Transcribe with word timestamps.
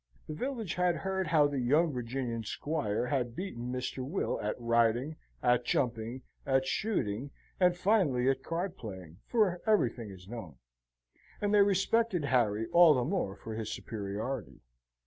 The 0.25 0.33
village 0.33 0.73
had 0.73 0.95
heard 0.95 1.27
how 1.27 1.45
the 1.45 1.59
young 1.59 1.93
Virginian 1.93 2.43
squire 2.43 3.05
had 3.05 3.35
beaten 3.35 3.71
Mr. 3.71 4.03
Will 4.03 4.41
at 4.41 4.59
riding, 4.59 5.15
at 5.43 5.63
jumping, 5.63 6.23
at 6.43 6.65
shooting, 6.65 7.29
and 7.59 7.77
finally 7.77 8.27
at 8.27 8.41
card 8.41 8.77
playing, 8.77 9.19
for 9.27 9.61
everything 9.67 10.09
is 10.09 10.27
known; 10.27 10.55
and 11.39 11.53
they 11.53 11.61
respected 11.61 12.25
Harry 12.25 12.65
all 12.71 12.95
the 12.95 13.03
more 13.03 13.35
for 13.35 13.55
this 13.55 13.71
superiority. 13.71 14.61